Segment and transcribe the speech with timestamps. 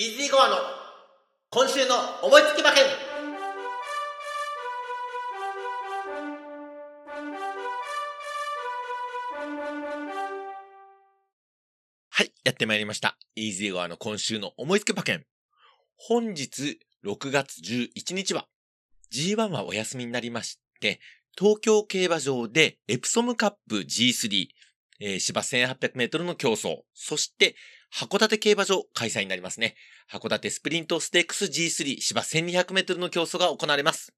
[0.00, 0.56] イージーゴアの
[1.50, 2.84] 今週の思いつき馬券
[12.08, 13.18] はい、やってまいりました。
[13.36, 15.26] イージーゴアの今週の思いつき馬券。
[15.98, 18.46] 本日6月11日は
[19.12, 20.98] G1 はお休みになりまして、
[21.38, 24.48] 東京競馬場でエプソムカップ G3、
[25.00, 27.56] えー、芝1800メートルの競走、そして
[27.92, 29.74] 函館競馬場開催になりますね。
[30.12, 34.12] 函館スプリントステークス G3 芝1200メートルの競走が行われます。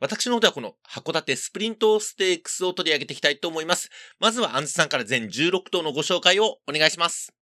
[0.00, 3.90] 私の方ではこの函館スプリントステークスを取り上げていきたいと思います。
[4.18, 7.32] まずはアンズさんから全16頭のご紹介をお願いします。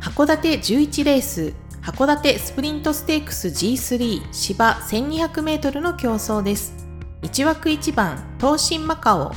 [0.00, 1.52] 函館11レース
[1.82, 6.74] 函館スプリントステークス G3 芝1200メートルの競走です。
[7.22, 9.30] 1枠1番東進マカオ、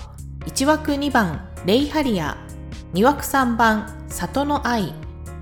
[0.45, 2.37] 1枠2番レイハリア、
[2.93, 4.93] 2枠3番里の愛、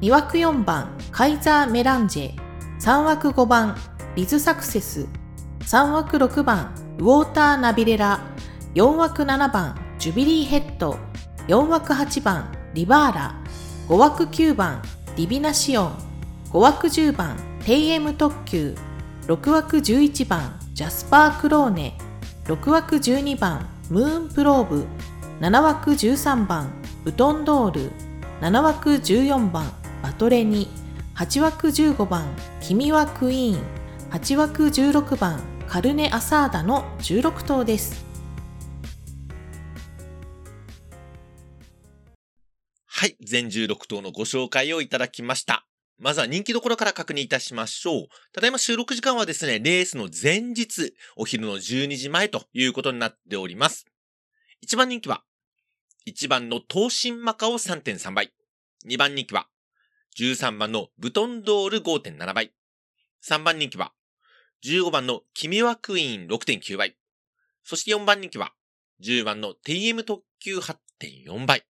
[0.01, 3.77] 2枠4番カイザーメランジェ、3枠5番
[4.15, 5.07] リズサクセス、
[5.61, 8.19] 3枠6番ウォーターナビレラ、
[8.73, 10.97] 4枠7番ジュビリーヘッド、
[11.47, 13.35] 4枠8番リバーラ、
[13.87, 14.81] 5枠9番
[15.15, 15.91] ディビナシオン、
[16.51, 18.75] 5枠10番テイエム特急、
[19.27, 21.95] 6枠11番ジャスパークローネ、
[22.45, 24.85] 6枠12番ムーンプローブ、
[25.39, 26.73] 7枠13番
[27.05, 27.91] ウトンドール、
[28.41, 29.71] 7枠14番
[30.03, 30.67] バトレニ、
[31.15, 32.27] 8枠15番
[32.61, 33.61] 君はクイーン、
[34.11, 38.05] 8枠16番カルネ・アサーダの16頭です。
[42.87, 45.65] はい、全16頭のご紹介をいただきました。
[45.99, 48.07] まずは人気どころから確認いたしましょう。
[48.33, 53.85] ただいま収録時間はですね、レースの前日、お昼の12時前ということになっております。
[54.61, 55.23] 一番人気は
[56.07, 58.31] 1番の東進マカオ3.3倍。
[58.87, 59.47] 2番人気は、
[60.17, 62.53] 13番のブトンドール5.7倍。
[63.25, 63.91] 3番人気は、
[64.63, 66.95] 15番のキミワクイーン6.9倍。
[67.65, 68.53] そして4番人気は、
[69.03, 71.65] 10番の TM 特急8.4倍。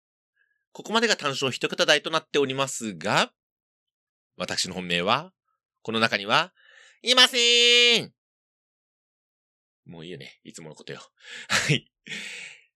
[0.72, 3.32] ここまでが単勝一桁台となっておりますが、
[4.42, 5.32] 私の本命は、
[5.82, 6.52] この中には、
[7.00, 8.12] いませーん
[9.86, 10.40] もういいよね。
[10.42, 11.00] いつものことよ。
[11.48, 11.88] はい。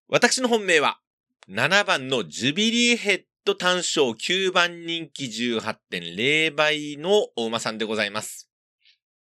[0.07, 1.01] 私の本命は、
[1.49, 8.49] 7番のジュビリーヘッド単勝9番人気18.0倍のお馬さんでございます。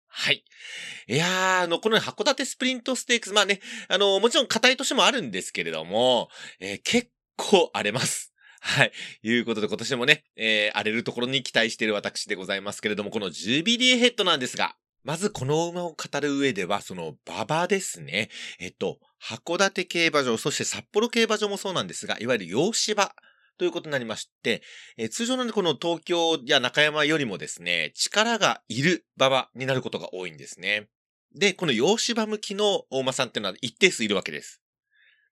[0.06, 0.46] はい。
[1.08, 8.32] いやー、あの、この函館スプリントステークス、まあね、あの、もちろん硬い年もあるんですけれども、えー、結構荒れます。
[8.68, 8.92] はい。
[9.24, 18.30] いうことで今年もね、えー、荒れるところに期待している私でございますけれども、このジュビリーヘッドなんですが、まずこの馬を語る上では、その馬場ですね。
[18.60, 23.16] えっと、函館競馬場、そして札幌競馬場もそうなんですが、いわゆる洋芝
[23.58, 24.62] ということになりまして、
[24.98, 30.90] えー、通常のこの東京や中山よりもですね、力がいる馬場になることが多いんですね。
[31.34, 34.62] で、この洋芝向きの大馬さんっていうのは一定数いるわけです。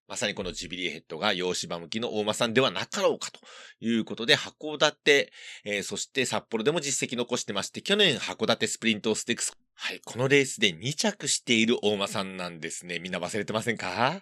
[0.07, 3.39] まさにこのジビリーヘッドが洋芝向きの大間さんではなかろうかと
[3.79, 5.31] いうことで、函館、
[5.63, 10.01] えー、そして札幌でも実績残してまして、去年函館スプリントステークスはい。
[10.05, 12.99] このレースで2着している大間さんなんですね。
[12.99, 13.87] みんな忘れてませんか？
[13.91, 14.21] は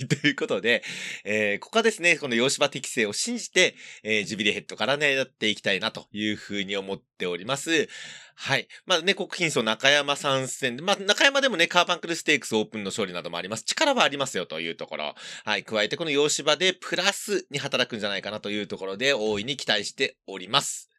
[0.00, 0.08] い。
[0.08, 0.82] ということで、
[1.24, 7.88] えー、ここはですね、この洋芝適性を信じて、えー、ジビリヘッドからね、やっていきたいなというふうに思っております。
[8.34, 8.66] はい。
[8.86, 13.62] まあね、国賓層中山参戦で、まあ中山でもね、カーバンクルステークスオープンの勝利などもあります。
[13.64, 15.14] 力はありますよというところ。
[15.44, 15.62] はい。
[15.62, 20.90] 加えてこの洋芝でプラスに働くんじゃないかなというところで、大いに期待しております。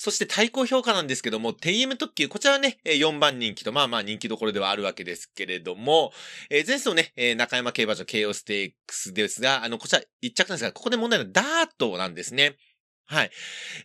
[0.00, 6.12] そして対抗評価なんですけども、TM 特急、こちらはね、4番人気と、まあまあ人気どころではあるわけですけれども、
[6.50, 12.58] えー、前走ね、中山競馬場 KO ステークスですが、あの、こちら一着なんですが、ここで問題のダートなんですね。
[13.06, 13.30] はい。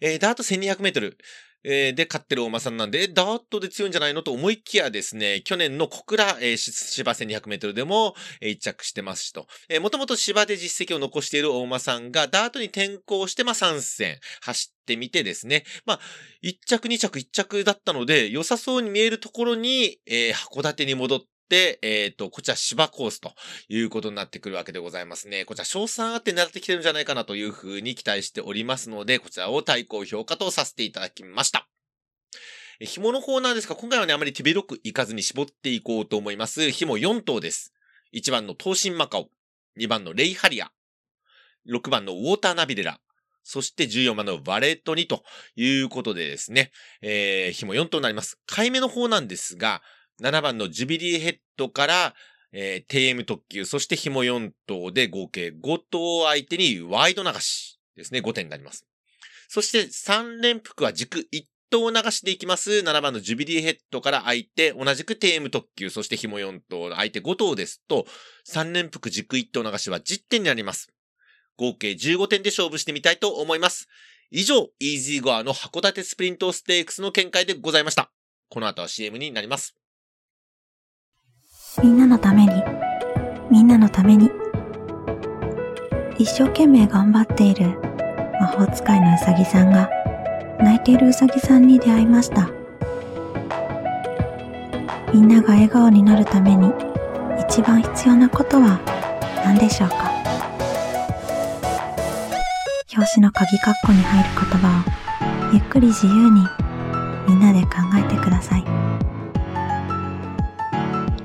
[0.02, 1.18] えー、ダート1200メートル。
[1.63, 9.47] えー、で勝ってる大間さんなんで、ダートで強いんじゃないのと思いきやですね、去年の小倉、えー、芝1200メートルでも、えー、一着してますしと。
[9.69, 16.00] えー、もともと芝で実績を残している大間さんが、ダートに転向して、まあ、3戦走ってみてですね、まあ、
[16.41, 23.34] 一着二着一着だったので、良さそうに見えるところに、えー、函館に戻ってて、えっ、ー、と、こちら芝コースと
[23.69, 25.45] いうことになってくるわけでございますね。
[25.45, 31.67] こちら賞賛あって狙ってきてるんじゃないかなというふうに期待しておりますので、こちらを対抗評価とさせていただきました。
[32.79, 36.72] 紐のコーナーですが、今回はね、あまり手広くいかずに絞っていこうと思います。
[36.72, 37.73] 紐4頭です。
[38.13, 39.29] 1番の東進マカオ、
[39.79, 40.72] 2番のレイハリア、
[41.69, 42.99] 6番のウォーターナビレラ、
[43.43, 45.23] そして14番のバレットにと
[45.55, 48.39] いうことでですね、えー、紐4頭になります。
[48.46, 49.81] 買い目の方なんですが、
[50.21, 52.13] 7番のジュビリーヘッドから、
[52.51, 58.85] えー、TM 特急、そして紐4頭で合計5頭相手にワイド流しですね、5点になります。
[59.47, 62.71] そして3連複は軸1頭流していきます。
[62.71, 68.05] 7番のジュビリーヘッドから相手、同じくテーム特急、そして紐4頭、相手5頭ですと、
[68.47, 70.93] 3連複軸1頭流しは10点になります。
[71.57, 73.87] 合計15点で勝負してみたいと思います。
[74.29, 78.11] 以上、イージーゴアの函館スプリントステークスの見解でございました。
[78.49, 79.75] この後は CM になります。
[81.81, 82.64] みんなのために、
[83.49, 84.29] みんなのために。
[86.20, 87.78] 一生懸命頑張っている
[88.40, 89.90] 魔法使いのうさぎさんが
[90.59, 92.49] 泣いているうさぎさんに出会いました。
[95.11, 96.72] みんなが笑顔になるために
[97.49, 98.79] 一番必要なことは
[99.43, 100.11] 何でしょうか？
[102.96, 104.79] 表紙の鍵括弧に入る言葉
[105.49, 106.47] をゆっくり自由に
[107.28, 108.83] みんなで考えてください。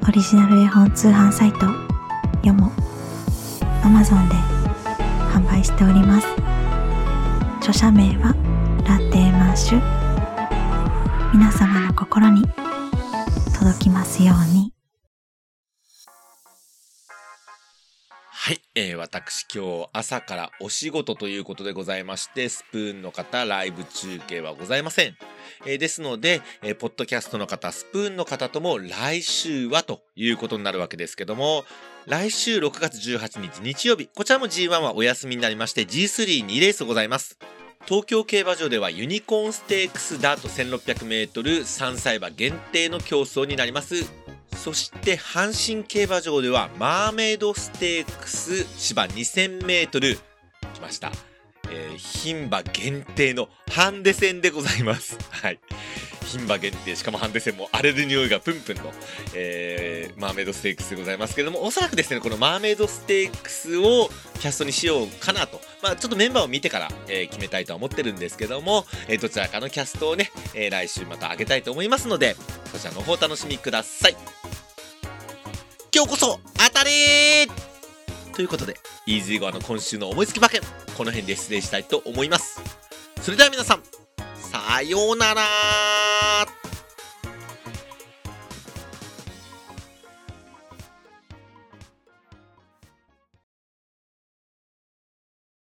[0.08, 1.66] オリジナル絵本通販サイト
[2.42, 2.72] よも
[3.82, 4.34] Amazon で
[5.30, 6.26] 販売しております。
[7.58, 8.34] 著者名は
[8.86, 9.82] ラテーマッシュ。
[11.34, 12.42] 皆様の心に
[13.58, 14.77] 届きますように。
[18.40, 25.16] はい、えー、私今日朝からお仕事ということでございまして、スプーンの方、ライブ中継はございません。
[25.66, 31.64] えーですので、えーポッドキャストの方、スプーンの方とも来週はということになるわけですけども、
[32.06, 37.38] 来週6月18日日曜日、こちらも G1 はお休みになりまして G32 レースございます。
[37.86, 44.27] 東京競馬場ではユニコーンステークスダート 1600m3 歳馬限定の競争になります。
[44.62, 50.18] そして阪神競馬場ではマーメイドステークス芝 2000m
[50.74, 51.12] 来ました。
[51.70, 55.16] えー、牝馬限定のハンデ戦でございます。
[55.30, 55.60] はい。
[56.22, 58.92] 牝馬限定、しかもハンデ戦も荒れる匂いがプンプンの、
[59.34, 64.10] えー、マーメイドステークスでございますけれども、おそらくですね、このマーメイドステークスを
[64.40, 65.60] キャストにしようかなと。
[65.82, 72.36] まあちょっとメンバーを見てから、えー決めたいとは思ってるんですけども、えーどちらかのキャストをね、え来週また上げたいと思いますので、
[72.72, 74.37] そちらの方お楽しみください。
[75.98, 76.90] 今日こそ当たり
[78.32, 80.60] ということで、イージーゴアの今週の思いつき馬券、
[80.96, 82.60] この辺で失礼したいと思います。
[83.20, 83.82] それでは皆さん、
[84.36, 85.42] さようなら